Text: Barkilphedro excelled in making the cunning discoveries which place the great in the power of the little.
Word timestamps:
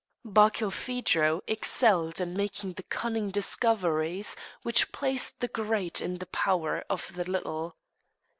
Barkilphedro 0.25 1.41
excelled 1.45 2.19
in 2.19 2.35
making 2.35 2.73
the 2.73 2.81
cunning 2.81 3.29
discoveries 3.29 4.35
which 4.63 4.91
place 4.91 5.29
the 5.29 5.47
great 5.47 6.01
in 6.01 6.17
the 6.17 6.25
power 6.25 6.83
of 6.89 7.13
the 7.13 7.23
little. 7.25 7.75